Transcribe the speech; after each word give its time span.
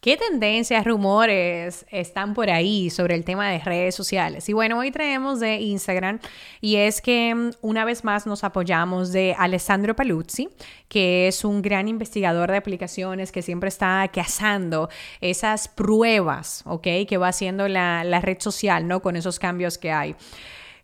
¿Qué 0.00 0.16
tendencias, 0.16 0.86
rumores 0.86 1.84
están 1.90 2.32
por 2.32 2.48
ahí 2.48 2.88
sobre 2.88 3.14
el 3.14 3.22
tema 3.22 3.50
de 3.50 3.58
redes 3.58 3.94
sociales? 3.94 4.48
Y 4.48 4.54
bueno, 4.54 4.78
hoy 4.78 4.90
traemos 4.90 5.40
de 5.40 5.60
Instagram 5.60 6.20
y 6.62 6.76
es 6.76 7.02
que 7.02 7.34
mm, 7.34 7.50
una 7.60 7.84
vez 7.84 8.02
más 8.02 8.26
nos 8.26 8.42
apoyamos 8.42 9.12
de 9.12 9.36
Alessandro 9.38 9.94
Paluzzi, 9.94 10.48
que 10.88 11.28
es 11.28 11.44
un 11.44 11.60
gran 11.60 11.86
investigador 11.86 12.50
de 12.50 12.56
aplicaciones 12.56 13.30
que 13.30 13.42
siempre 13.42 13.68
está 13.68 14.10
cazando 14.10 14.88
esas 15.20 15.68
pruebas, 15.68 16.62
¿ok? 16.64 16.86
Que 17.06 17.18
va 17.18 17.28
haciendo 17.28 17.68
la, 17.68 18.02
la 18.02 18.22
red 18.22 18.38
social, 18.40 18.88
¿no? 18.88 19.02
Con 19.02 19.16
esos 19.16 19.38
cambios 19.38 19.76
que 19.76 19.92
hay. 19.92 20.16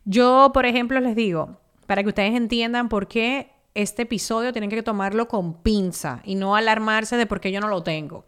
Yo, 0.04 0.50
por 0.52 0.66
ejemplo, 0.66 1.00
les 1.00 1.16
digo, 1.16 1.56
para 1.86 2.02
que 2.02 2.10
ustedes 2.10 2.34
entiendan 2.34 2.90
por 2.90 3.08
qué 3.08 3.48
este 3.72 4.02
episodio 4.02 4.52
tienen 4.52 4.68
que 4.68 4.82
tomarlo 4.82 5.26
con 5.26 5.54
pinza 5.62 6.20
y 6.22 6.34
no 6.34 6.54
alarmarse 6.54 7.16
de 7.16 7.24
por 7.24 7.40
qué 7.40 7.50
yo 7.50 7.60
no 7.60 7.68
lo 7.68 7.82
tengo. 7.82 8.26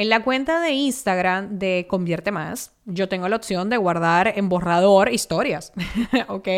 En 0.00 0.08
la 0.08 0.22
cuenta 0.22 0.62
de 0.62 0.70
Instagram 0.70 1.58
de 1.58 1.84
Convierte 1.86 2.30
Más, 2.30 2.72
yo 2.86 3.06
tengo 3.10 3.28
la 3.28 3.36
opción 3.36 3.68
de 3.68 3.76
guardar 3.76 4.32
en 4.34 4.48
borrador 4.48 5.12
historias, 5.12 5.74
¿ok? 6.28 6.48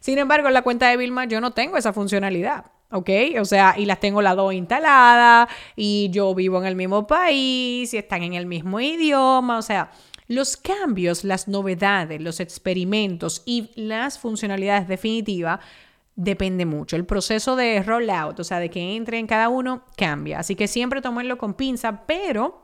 Sin 0.00 0.18
embargo, 0.18 0.48
en 0.48 0.52
la 0.52 0.60
cuenta 0.60 0.90
de 0.90 0.98
Vilma 0.98 1.24
yo 1.24 1.40
no 1.40 1.52
tengo 1.52 1.78
esa 1.78 1.94
funcionalidad. 1.94 2.66
¿ok? 2.90 3.08
O 3.40 3.46
sea, 3.46 3.74
y 3.78 3.86
las 3.86 4.00
tengo 4.00 4.20
las 4.20 4.36
dos 4.36 4.52
instaladas 4.52 5.48
y 5.74 6.10
yo 6.10 6.34
vivo 6.34 6.58
en 6.58 6.66
el 6.66 6.76
mismo 6.76 7.06
país 7.06 7.94
y 7.94 7.96
están 7.96 8.22
en 8.22 8.34
el 8.34 8.44
mismo 8.44 8.78
idioma, 8.78 9.56
o 9.56 9.62
sea, 9.62 9.90
los 10.28 10.58
cambios, 10.58 11.24
las 11.24 11.48
novedades, 11.48 12.20
los 12.20 12.38
experimentos 12.38 13.42
y 13.46 13.70
las 13.76 14.18
funcionalidades 14.18 14.88
definitivas 14.88 15.58
depende 16.16 16.66
mucho. 16.66 16.96
El 16.96 17.06
proceso 17.06 17.56
de 17.56 17.82
rollout, 17.82 18.38
o 18.38 18.44
sea, 18.44 18.58
de 18.58 18.68
que 18.68 18.94
entre 18.94 19.18
en 19.18 19.26
cada 19.26 19.48
uno, 19.48 19.84
cambia. 19.96 20.40
Así 20.40 20.54
que 20.54 20.68
siempre 20.68 21.00
tomenlo 21.00 21.38
con 21.38 21.54
pinza, 21.54 22.04
pero 22.06 22.63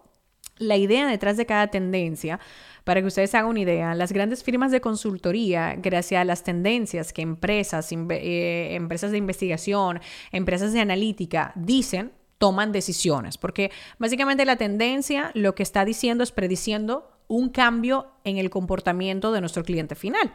la 0.60 0.76
idea 0.76 1.08
detrás 1.08 1.36
de 1.36 1.46
cada 1.46 1.68
tendencia, 1.68 2.38
para 2.84 3.00
que 3.00 3.08
ustedes 3.08 3.34
hagan 3.34 3.50
una 3.50 3.60
idea, 3.60 3.94
las 3.94 4.12
grandes 4.12 4.44
firmas 4.44 4.70
de 4.70 4.80
consultoría, 4.80 5.74
gracias 5.76 6.20
a 6.20 6.24
las 6.24 6.44
tendencias 6.44 7.12
que 7.12 7.22
empresas, 7.22 7.90
eh, 7.92 8.74
empresas 8.74 9.10
de 9.10 9.18
investigación, 9.18 10.00
empresas 10.30 10.72
de 10.72 10.80
analítica 10.80 11.52
dicen, 11.56 12.12
toman 12.38 12.72
decisiones, 12.72 13.36
porque 13.36 13.70
básicamente 13.98 14.44
la 14.44 14.56
tendencia 14.56 15.30
lo 15.34 15.54
que 15.54 15.62
está 15.62 15.84
diciendo 15.84 16.24
es 16.24 16.32
prediciendo 16.32 17.10
un 17.28 17.48
cambio 17.48 18.08
en 18.24 18.38
el 18.38 18.50
comportamiento 18.50 19.30
de 19.30 19.40
nuestro 19.40 19.62
cliente 19.62 19.94
final. 19.94 20.32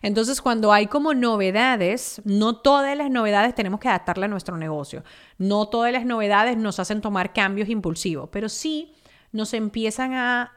Entonces, 0.00 0.40
cuando 0.40 0.72
hay 0.72 0.86
como 0.86 1.12
novedades, 1.12 2.22
no 2.24 2.56
todas 2.56 2.96
las 2.96 3.10
novedades 3.10 3.54
tenemos 3.54 3.80
que 3.80 3.88
adaptarla 3.88 4.26
a 4.26 4.28
nuestro 4.28 4.56
negocio. 4.56 5.02
No 5.38 5.68
todas 5.68 5.92
las 5.92 6.06
novedades 6.06 6.56
nos 6.56 6.78
hacen 6.78 7.00
tomar 7.00 7.32
cambios 7.32 7.68
impulsivos, 7.68 8.28
pero 8.30 8.48
sí 8.48 8.92
nos 9.36 9.54
empiezan 9.54 10.14
a 10.14 10.52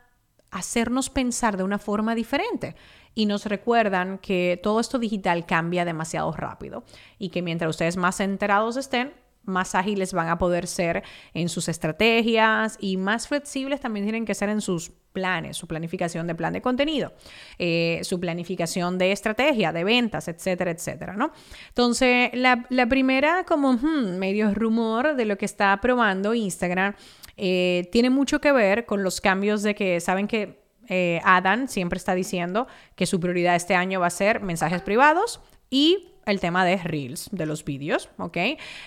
hacernos 0.52 1.10
pensar 1.10 1.58
de 1.58 1.64
una 1.64 1.78
forma 1.78 2.16
diferente 2.16 2.76
y 3.14 3.26
nos 3.26 3.46
recuerdan 3.46 4.18
que 4.18 4.60
todo 4.62 4.80
esto 4.80 4.98
digital 4.98 5.46
cambia 5.46 5.86
demasiado 5.86 6.32
rápido 6.32 6.84
y 7.18 7.30
que 7.30 7.42
mientras 7.42 7.70
ustedes 7.70 7.98
más 7.98 8.20
enterados 8.20 8.78
estén, 8.78 9.14
más 9.44 9.76
ágiles 9.76 10.14
van 10.14 10.30
a 10.30 10.38
poder 10.38 10.68
ser 10.68 11.04
en 11.34 11.50
sus 11.50 11.70
estrategias 11.70 12.78
y 12.80 12.98
más 12.98 13.28
flexibles 13.28 13.82
también 13.82 14.06
tienen 14.06 14.26
que 14.26 14.36
ser 14.36 14.50
en 14.50 14.62
sus 14.62 14.92
planes, 15.12 15.58
su 15.58 15.68
planificación 15.68 16.28
de 16.28 16.36
plan 16.36 16.54
de 16.54 16.62
contenido, 16.62 17.14
eh, 17.58 18.00
su 18.04 18.20
planificación 18.20 18.98
de 18.98 19.12
estrategia, 19.12 19.72
de 19.72 19.84
ventas, 19.84 20.28
etcétera, 20.28 20.72
etcétera, 20.72 21.16
¿no? 21.16 21.32
Entonces, 21.70 22.30
la, 22.34 22.66
primera 22.88 23.44
como 23.44 23.74
hmm, 23.74 24.18
medio 24.18 24.54
rumor 24.54 25.16
de 25.16 25.26
lo 25.26 25.38
que 25.38 25.46
está 25.46 25.80
probando 25.82 26.34
Instagram 26.34 26.96
eh, 27.38 27.90
tiene 27.92 28.10
mucho 28.10 28.40
que 28.40 28.52
ver 28.52 28.86
con 28.86 29.04
los 29.04 29.22
cambios 29.22 29.64
de 29.64 29.76
que 29.76 30.00
saben 30.00 30.28
que 30.28 30.60
eh, 30.88 31.22
Adam 31.24 31.68
siempre 31.68 31.98
está 31.98 32.16
diciendo 32.16 32.68
que 32.96 33.06
su 33.06 33.20
prioridad 33.20 33.56
este 33.56 33.76
año 33.76 34.00
va 34.00 34.08
a 34.08 34.12
ser 34.12 34.42
mensajes 34.42 34.82
privados 34.82 35.40
y 35.70 36.14
el 36.32 36.40
tema 36.40 36.66
de 36.66 36.78
Reels, 36.78 37.30
de 37.32 37.46
los 37.46 37.66
vídeos, 37.66 38.10
¿ok? 38.18 38.38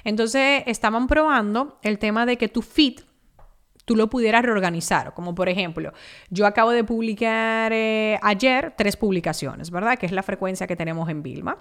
Entonces 0.04 0.62
estaban 0.66 1.06
probando 1.06 1.78
el 1.82 1.98
tema 1.98 2.26
de 2.26 2.36
que 2.36 2.48
tu 2.48 2.62
feed 2.62 3.00
tú 3.84 3.96
lo 3.96 4.08
pudieras 4.08 4.42
reorganizar, 4.42 5.12
como 5.14 5.34
por 5.34 5.48
ejemplo, 5.48 5.92
yo 6.30 6.46
acabo 6.46 6.70
de 6.70 6.84
publicar 6.84 7.72
eh, 7.72 8.18
ayer 8.22 8.74
tres 8.76 8.96
publicaciones, 8.96 9.70
¿verdad? 9.70 9.98
Que 9.98 10.06
es 10.06 10.12
la 10.12 10.22
frecuencia 10.22 10.66
que 10.66 10.76
tenemos 10.76 11.08
en 11.08 11.22
Vilma. 11.22 11.58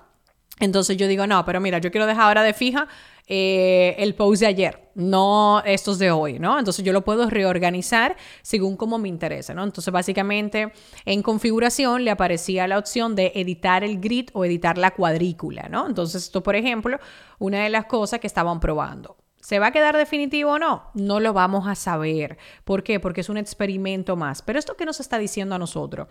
Entonces 0.60 0.98
yo 0.98 1.08
digo, 1.08 1.26
no, 1.26 1.44
pero 1.46 1.60
mira, 1.60 1.80
yo 1.80 1.92
quiero 1.92 2.06
dejar 2.06 2.26
ahora 2.26 2.44
de 2.44 2.54
fija 2.54 2.88
eh, 3.28 3.96
el 3.98 4.14
post 4.14 4.42
de 4.42 4.48
ayer, 4.48 4.90
no 4.94 5.62
estos 5.66 5.98
de 6.00 6.12
hoy, 6.12 6.38
¿no? 6.38 6.60
Entonces 6.60 6.84
yo 6.84 6.92
lo 6.92 7.04
puedo 7.04 7.30
reorganizar 7.30 8.18
según 8.42 8.76
como 8.76 8.98
me 8.98 9.08
interesa, 9.08 9.54
¿no? 9.54 9.64
Entonces 9.64 9.92
básicamente 9.94 10.74
en 11.06 11.22
configuración 11.24 12.04
le 12.04 12.12
aparecía 12.12 12.68
la 12.68 12.78
opción 12.78 13.16
de 13.16 13.32
editar 13.36 13.84
el 13.84 14.00
grid 14.02 14.30
o 14.34 14.44
editar 14.44 14.78
la 14.78 14.92
cuadrícula, 14.92 15.70
¿no? 15.70 15.88
Entonces 15.88 16.24
esto, 16.24 16.44
por 16.44 16.56
ejemplo, 16.56 17.00
una 17.40 17.64
de 17.64 17.70
las 17.70 17.86
cosas 17.86 18.20
que 18.20 18.28
estaban 18.28 18.60
probando. 18.60 19.21
¿Se 19.42 19.60
va 19.60 19.68
a 19.68 19.72
quedar 19.72 19.98
definitivo 19.98 20.52
o 20.52 20.60
no? 20.60 20.84
No 20.94 21.20
lo 21.20 21.34
vamos 21.34 21.68
a 21.68 21.76
saber. 21.76 22.38
¿Por 22.64 22.84
qué? 22.84 23.00
Porque 23.00 23.22
es 23.22 23.30
un 23.30 23.38
experimento 23.38 24.16
más. 24.16 24.42
Pero 24.42 24.60
esto 24.60 24.78
que 24.78 24.86
nos 24.86 25.00
está 25.00 25.18
diciendo 25.18 25.56
a 25.56 25.60
nosotros, 25.60 26.08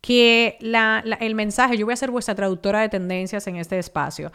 que 0.00 0.58
el 0.60 1.34
mensaje, 1.34 1.76
yo 1.78 1.86
voy 1.86 1.94
a 1.94 1.96
ser 1.96 2.10
vuestra 2.10 2.34
traductora 2.34 2.80
de 2.80 2.90
tendencias 2.90 3.46
en 3.46 3.56
este 3.56 3.78
espacio, 3.78 4.32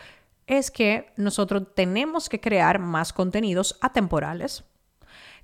es 0.47 0.71
que 0.71 1.13
nosotros 1.15 1.63
tenemos 1.75 2.27
que 2.27 2.39
crear 2.39 2.79
más 2.79 3.13
contenidos 3.13 3.77
atemporales. 3.81 4.63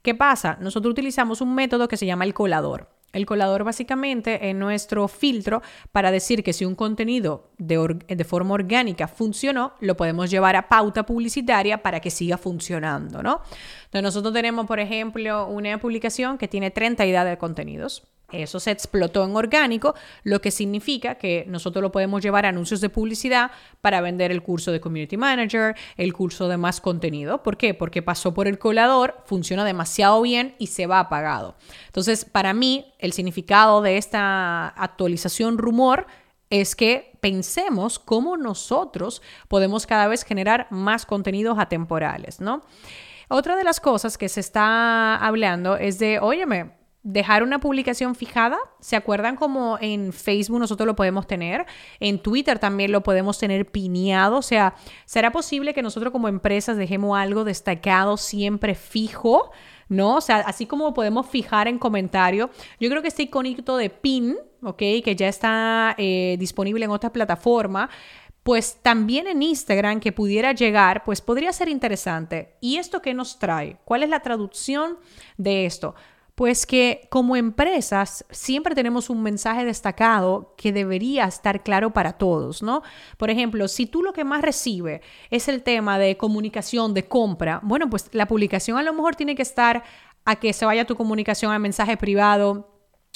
¿Qué 0.01 0.15
pasa? 0.15 0.57
Nosotros 0.59 0.91
utilizamos 0.91 1.41
un 1.41 1.53
método 1.53 1.87
que 1.87 1.97
se 1.97 2.07
llama 2.07 2.25
el 2.25 2.33
colador. 2.33 2.89
El 3.15 3.25
colador 3.25 3.63
básicamente 3.63 4.49
es 4.49 4.53
nuestro 4.53 5.07
filtro 5.07 5.61
para 5.93 6.11
decir 6.11 6.43
que 6.43 6.51
si 6.51 6.65
un 6.65 6.75
contenido 6.75 7.49
de, 7.57 8.25
forma 8.25 8.55
orgánica 8.55 9.07
funcionó, 9.07 9.71
lo 9.79 9.95
podemos 9.95 10.29
llevar 10.29 10.57
a 10.57 10.67
pauta 10.67 11.05
publicitaria 11.05 11.81
para 11.81 12.01
que 12.01 12.11
siga 12.11 12.37
funcionando, 12.37 13.23
¿no? 13.23 13.39
Entonces 13.85 14.03
nosotros 14.03 14.33
tenemos, 14.33 14.67
por 14.67 14.81
ejemplo, 14.81 15.47
una 15.47 15.77
publicación 15.79 16.37
que 16.37 16.49
tiene 16.49 16.71
30 16.71 17.05
ideas 17.05 17.25
de 17.25 17.37
contenidos. 17.37 18.03
Eso 18.41 18.59
se 18.59 18.71
explotó 18.71 19.23
en 19.23 19.35
orgánico, 19.35 19.95
lo 20.23 20.41
que 20.41 20.51
significa 20.51 21.15
que 21.15 21.45
nosotros 21.47 21.81
lo 21.81 21.91
podemos 21.91 22.23
llevar 22.23 22.45
a 22.45 22.49
anuncios 22.49 22.81
de 22.81 22.89
publicidad 22.89 23.51
para 23.81 24.01
vender 24.01 24.31
el 24.31 24.41
curso 24.43 24.71
de 24.71 24.79
Community 24.79 25.17
Manager, 25.17 25.75
el 25.97 26.13
curso 26.13 26.47
de 26.47 26.57
más 26.57 26.81
contenido. 26.81 27.43
¿Por 27.43 27.57
qué? 27.57 27.73
Porque 27.73 28.01
pasó 28.01 28.33
por 28.33 28.47
el 28.47 28.59
colador, 28.59 29.21
funciona 29.25 29.65
demasiado 29.65 30.21
bien 30.21 30.55
y 30.59 30.67
se 30.67 30.87
va 30.87 30.99
apagado. 30.99 31.55
Entonces, 31.87 32.25
para 32.25 32.53
mí, 32.53 32.93
el 32.99 33.13
significado 33.13 33.81
de 33.81 33.97
esta 33.97 34.67
actualización 34.69 35.57
rumor 35.57 36.07
es 36.49 36.75
que 36.75 37.17
pensemos 37.21 37.99
cómo 37.99 38.37
nosotros 38.37 39.21
podemos 39.47 39.87
cada 39.87 40.07
vez 40.07 40.23
generar 40.23 40.67
más 40.69 41.05
contenidos 41.05 41.57
atemporales, 41.57 42.39
¿no? 42.39 42.63
Otra 43.27 43.55
de 43.55 43.63
las 43.63 43.79
cosas 43.79 44.17
que 44.17 44.29
se 44.29 44.39
está 44.39 45.15
hablando 45.15 45.77
es 45.77 45.97
de, 45.97 46.19
óyeme, 46.19 46.73
dejar 47.05 47.43
una 47.43 47.59
publicación 47.59 48.15
fijada. 48.15 48.57
¿Se 48.79 48.95
acuerdan 48.95 49.35
como 49.35 49.77
en 49.79 50.11
Facebook 50.11 50.59
nosotros 50.59 50.87
lo 50.87 50.95
podemos 50.95 51.27
tener? 51.27 51.65
En 51.99 52.17
Twitter 52.19 52.57
también 52.57 52.91
lo 52.91 53.03
podemos 53.03 53.37
tener 53.37 53.71
pineado. 53.71 54.37
O 54.37 54.41
sea, 54.41 54.73
¿será 55.05 55.31
posible 55.31 55.75
que 55.75 55.83
nosotros 55.83 56.11
como 56.11 56.27
empresas 56.27 56.77
dejemos 56.77 57.17
algo 57.17 57.43
destacado 57.43 58.17
siempre 58.17 58.73
fijo? 58.73 59.51
¿No? 59.87 60.15
O 60.15 60.21
sea, 60.21 60.37
así 60.37 60.65
como 60.65 60.95
podemos 60.95 61.27
fijar 61.27 61.67
en 61.67 61.77
comentario. 61.77 62.49
Yo 62.79 62.89
creo 62.89 63.03
que 63.03 63.09
este 63.09 63.21
iconito 63.21 63.77
de 63.77 63.91
pin, 63.91 64.35
¿ok? 64.63 64.77
Que 64.77 65.15
ya 65.15 65.27
está 65.27 65.93
eh, 65.99 66.37
disponible 66.39 66.85
en 66.85 66.91
otra 66.91 67.13
plataforma 67.13 67.89
pues 68.41 68.77
también 68.83 69.25
en 69.25 69.41
Instagram 69.41 69.99
que 69.99 70.11
pudiera 70.11 70.53
llegar, 70.53 71.03
pues 71.03 71.19
podría 71.19 71.51
ser 71.51 71.67
interesante. 71.67 72.57
¿Y 72.61 72.77
esto 72.77 73.01
qué 73.01 73.15
nos 73.15 73.39
trae? 73.39 73.77
¿Cuál 73.85 74.03
es 74.03 74.09
la 74.09 74.19
traducción 74.19 74.99
de 75.35 75.65
esto? 75.65 75.95
Pues 76.35 76.65
que 76.65 77.07
como 77.09 77.37
empresas 77.37 78.25
siempre 78.29 78.75
tenemos 78.75 79.09
un 79.09 79.23
mensaje 79.23 79.63
destacado 79.63 80.53
que 80.57 80.73
debería 80.73 81.23
estar 81.25 81.63
claro 81.63 81.93
para 81.93 82.13
todos, 82.13 82.61
¿no? 82.61 82.83
Por 83.17 83.29
ejemplo, 83.29 83.69
si 83.69 83.85
tú 83.85 84.03
lo 84.03 84.11
que 84.11 84.25
más 84.25 84.41
recibe 84.41 85.01
es 85.29 85.47
el 85.47 85.63
tema 85.63 85.97
de 85.97 86.17
comunicación, 86.17 86.93
de 86.93 87.07
compra, 87.07 87.61
bueno, 87.63 87.89
pues 87.89 88.09
la 88.11 88.27
publicación 88.27 88.77
a 88.77 88.83
lo 88.83 88.93
mejor 88.93 89.15
tiene 89.15 89.35
que 89.35 89.43
estar 89.43 89.83
a 90.25 90.35
que 90.35 90.51
se 90.51 90.65
vaya 90.65 90.85
tu 90.85 90.97
comunicación 90.97 91.53
al 91.53 91.61
mensaje 91.61 91.95
privado 91.95 92.75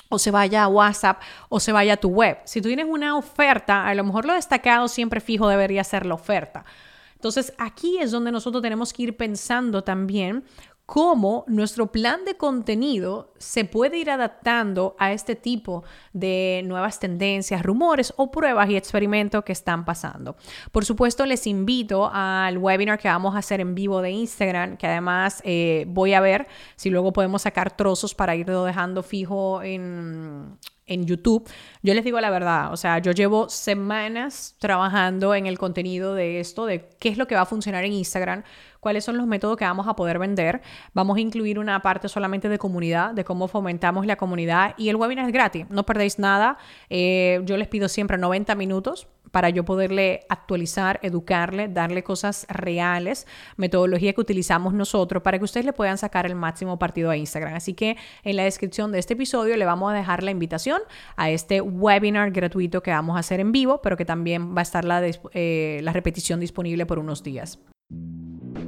o 0.09 0.17
se 0.17 0.31
vaya 0.31 0.63
a 0.63 0.67
WhatsApp 0.67 1.21
o 1.49 1.59
se 1.59 1.71
vaya 1.71 1.93
a 1.93 1.97
tu 1.97 2.09
web. 2.09 2.37
Si 2.45 2.61
tú 2.61 2.67
tienes 2.67 2.87
una 2.87 3.17
oferta, 3.17 3.87
a 3.87 3.93
lo 3.95 4.03
mejor 4.03 4.25
lo 4.25 4.33
destacado 4.33 4.87
siempre 4.87 5.19
fijo 5.19 5.47
debería 5.47 5.83
ser 5.83 6.05
la 6.05 6.15
oferta. 6.15 6.65
Entonces 7.13 7.53
aquí 7.57 7.97
es 7.99 8.11
donde 8.11 8.31
nosotros 8.31 8.61
tenemos 8.61 8.93
que 8.93 9.03
ir 9.03 9.17
pensando 9.17 9.83
también 9.83 10.45
cómo 10.89 11.43
nuestro 11.45 11.91
plan 11.91 12.25
de 12.25 12.35
contenido 12.35 13.31
se 13.37 13.63
puede 13.63 13.99
ir 13.99 14.09
adaptando 14.09 14.95
a 14.97 15.13
este 15.13 15.35
tipo 15.35 15.83
de 16.13 16.63
nuevas 16.65 16.99
tendencias, 16.99 17.61
rumores 17.61 18.11
o 18.17 18.31
pruebas 18.31 18.67
y 18.71 18.75
experimentos 18.75 19.43
que 19.43 19.51
están 19.51 19.85
pasando. 19.85 20.35
Por 20.71 20.85
supuesto, 20.85 21.27
les 21.27 21.45
invito 21.45 22.09
al 22.11 22.57
webinar 22.57 22.97
que 22.97 23.07
vamos 23.07 23.35
a 23.35 23.37
hacer 23.37 23.61
en 23.61 23.75
vivo 23.75 24.01
de 24.01 24.09
Instagram, 24.09 24.77
que 24.77 24.87
además 24.87 25.43
eh, 25.45 25.85
voy 25.89 26.15
a 26.15 26.21
ver 26.21 26.47
si 26.75 26.89
luego 26.89 27.13
podemos 27.13 27.43
sacar 27.43 27.77
trozos 27.77 28.15
para 28.15 28.35
irlo 28.35 28.63
dejando 28.63 29.03
fijo 29.03 29.61
en, 29.61 30.57
en 30.89 31.05
YouTube, 31.05 31.49
yo 31.81 31.93
les 31.93 32.03
digo 32.03 32.19
la 32.19 32.29
verdad, 32.29 32.73
o 32.73 32.77
sea, 32.77 32.99
yo 32.99 33.11
llevo 33.11 33.47
semanas 33.47 34.55
trabajando 34.59 35.33
en 35.33 35.45
el 35.45 35.57
contenido 35.57 36.13
de 36.13 36.39
esto, 36.39 36.65
de 36.65 36.89
qué 36.99 37.09
es 37.09 37.17
lo 37.17 37.27
que 37.27 37.35
va 37.35 37.41
a 37.41 37.45
funcionar 37.45 37.85
en 37.85 37.93
Instagram, 37.93 38.43
cuáles 38.79 39.03
son 39.03 39.17
los 39.17 39.27
métodos 39.27 39.57
que 39.57 39.65
vamos 39.65 39.87
a 39.87 39.95
poder 39.95 40.19
vender. 40.19 40.61
Vamos 40.93 41.17
a 41.17 41.19
incluir 41.21 41.59
una 41.59 41.81
parte 41.81 42.09
solamente 42.09 42.49
de 42.49 42.57
comunidad, 42.57 43.13
de 43.13 43.23
cómo 43.23 43.47
fomentamos 43.47 44.05
la 44.05 44.15
comunidad 44.15 44.73
y 44.77 44.89
el 44.89 44.95
webinar 44.95 45.25
es 45.25 45.33
gratis, 45.33 45.65
no 45.69 45.85
perdéis 45.85 46.19
nada. 46.19 46.57
Eh, 46.89 47.41
yo 47.45 47.57
les 47.57 47.67
pido 47.67 47.87
siempre 47.87 48.17
90 48.17 48.55
minutos 48.55 49.07
para 49.31 49.49
yo 49.49 49.65
poderle 49.65 50.25
actualizar, 50.29 50.99
educarle, 51.03 51.67
darle 51.67 52.03
cosas 52.03 52.45
reales, 52.49 53.27
metodología 53.57 54.13
que 54.13 54.21
utilizamos 54.21 54.73
nosotros 54.73 55.23
para 55.23 55.37
que 55.37 55.45
ustedes 55.45 55.65
le 55.65 55.73
puedan 55.73 55.97
sacar 55.97 56.25
el 56.25 56.35
máximo 56.35 56.79
partido 56.79 57.09
a 57.09 57.17
Instagram. 57.17 57.55
Así 57.55 57.73
que 57.73 57.97
en 58.23 58.35
la 58.35 58.43
descripción 58.43 58.91
de 58.91 58.99
este 58.99 59.13
episodio 59.13 59.57
le 59.57 59.65
vamos 59.65 59.91
a 59.91 59.95
dejar 59.95 60.23
la 60.23 60.31
invitación 60.31 60.81
a 61.15 61.29
este 61.29 61.61
webinar 61.61 62.31
gratuito 62.31 62.81
que 62.81 62.91
vamos 62.91 63.15
a 63.15 63.19
hacer 63.19 63.39
en 63.39 63.51
vivo, 63.51 63.81
pero 63.81 63.97
que 63.97 64.05
también 64.05 64.55
va 64.55 64.59
a 64.59 64.63
estar 64.63 64.85
la, 64.85 65.01
eh, 65.33 65.79
la 65.83 65.93
repetición 65.93 66.39
disponible 66.39 66.85
por 66.85 66.99
unos 66.99 67.23
días. 67.23 67.59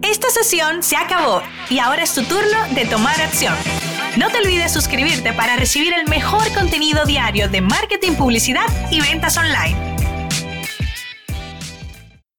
Esta 0.01 0.29
sesión 0.29 0.81
se 0.81 0.97
acabó 0.97 1.41
y 1.69 1.79
ahora 1.79 2.03
es 2.03 2.13
tu 2.13 2.23
turno 2.23 2.57
de 2.73 2.85
tomar 2.85 3.19
acción. 3.21 3.53
No 4.17 4.29
te 4.29 4.39
olvides 4.39 4.73
suscribirte 4.73 5.31
para 5.33 5.55
recibir 5.55 5.93
el 5.93 6.07
mejor 6.07 6.51
contenido 6.53 7.05
diario 7.05 7.47
de 7.47 7.61
marketing, 7.61 8.13
publicidad 8.13 8.65
y 8.91 8.99
ventas 8.99 9.37
online. 9.37 10.00